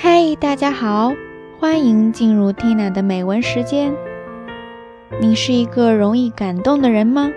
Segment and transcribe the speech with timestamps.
[0.00, 1.12] 嘿，大家好，
[1.58, 3.92] 欢迎进入 Tina 的美文时间。
[5.20, 7.28] 你是一个容易感动的人吗？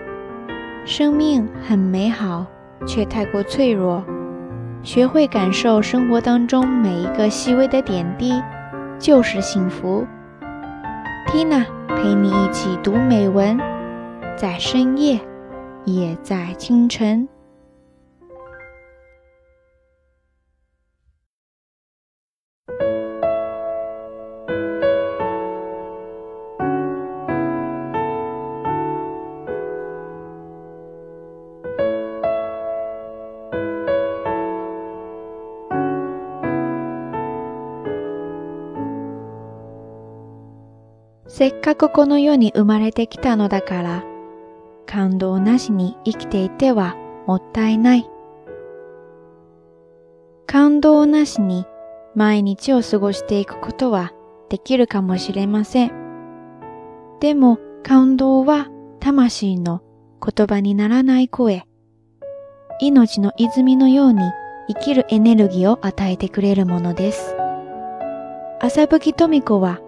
[0.85, 2.45] 生命很美好，
[2.85, 4.05] 却太过脆弱。
[4.83, 8.31] 学会感受生活当中每一个细微的点滴，
[8.99, 10.05] 就是幸福。
[11.29, 13.59] Tina 陪你一起读美文，
[14.37, 15.19] 在深夜，
[15.85, 17.27] 也在清晨。
[41.33, 44.03] せっかくこの世に生まれてきたのだから、
[44.85, 48.05] 感動なしに生きていてはもったいない。
[50.45, 51.65] 感動なしに
[52.15, 54.11] 毎日を過ごしていくことは
[54.49, 55.93] できるかもしれません。
[57.21, 58.67] でも感動は
[58.99, 59.81] 魂の
[60.21, 61.63] 言葉にならない声。
[62.81, 64.19] 命の泉のように
[64.67, 67.37] 生きるエネルギーを与えてくれるものです。
[68.59, 69.79] 朝吹富子は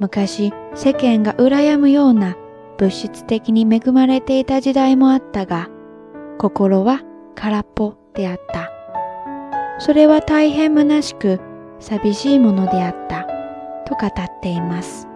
[0.00, 2.36] 昔世間が羨むような
[2.78, 5.68] 物質的に恵まれていた時代もあったが、
[6.38, 7.02] 心は
[7.34, 8.70] 空っぽであった。
[9.78, 11.40] それは大変虚しく
[11.80, 13.26] 寂しいものであった
[13.86, 15.08] と語っています。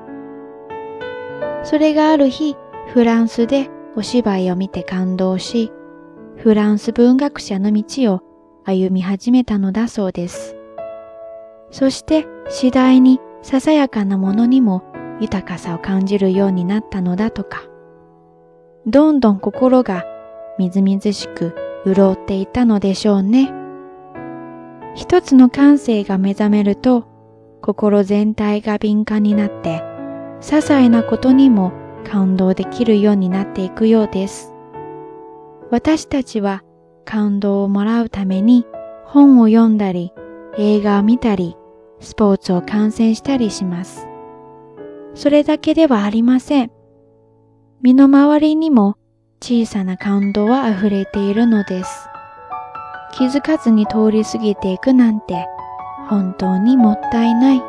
[1.62, 2.56] それがある日、
[2.92, 5.72] フランスでお芝居を見て感動し、
[6.36, 8.20] フランス文学者の道を
[8.64, 10.56] 歩み始めたのだそうです。
[11.70, 14.82] そして次第にささやかなものにも
[15.20, 17.62] 豊かさを感じるようになったのだとか。
[18.88, 20.04] どんどん心が
[20.58, 23.52] みずみずしく潤っていたのでしょうね。
[24.96, 27.06] 一つの感性が目覚めると、
[27.62, 29.80] 心全体が敏感になって、
[30.40, 31.72] 些細なことにも
[32.04, 34.52] 感動できるようになっていくようです。
[35.70, 36.64] 私たちは
[37.04, 38.66] 感動をもらうために
[39.04, 40.12] 本を読んだり、
[40.58, 41.56] 映画を見たり、
[42.00, 44.06] スポーツを観戦したりします。
[45.14, 46.70] それだけではありません。
[47.82, 48.96] 身の回りにも
[49.40, 52.08] 小さな感動は溢れているのです。
[53.12, 55.46] 気づかずに通り過ぎていくなんて
[56.08, 57.62] 本当にもったいない。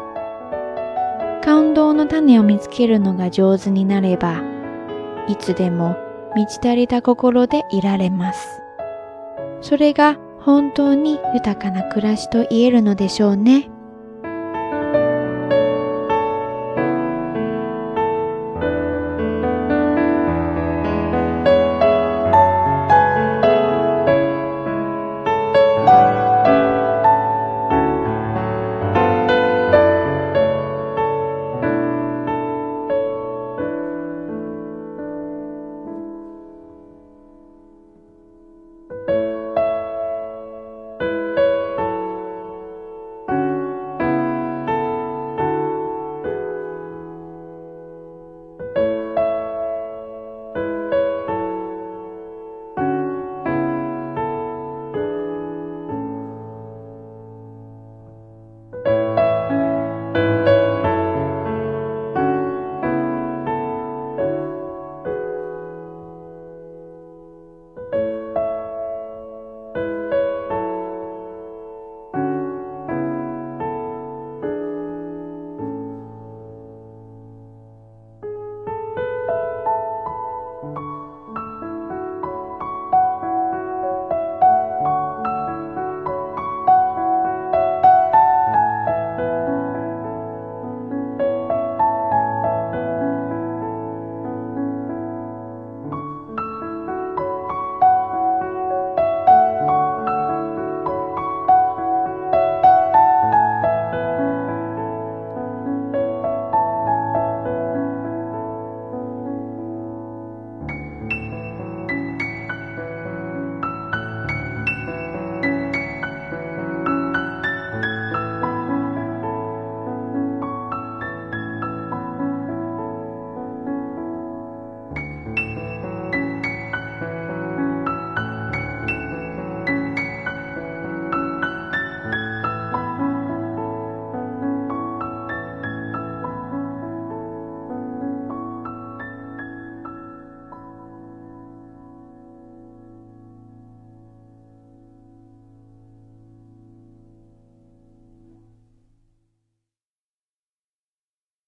[1.43, 4.41] 感動の種を見つけるのが上手になれば、
[5.27, 5.95] いつでも
[6.35, 8.61] 満ち足りた心でいられます。
[9.61, 13.69] それが本当に豊かな暮らしと言えるのでしょうね。